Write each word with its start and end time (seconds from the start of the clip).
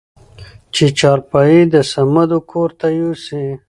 چې 0.73 0.85
چارپايي 0.99 1.61
د 1.73 1.75
صمدو 1.93 2.39
کورته 2.51 2.87
يوسې؟ 3.01 3.43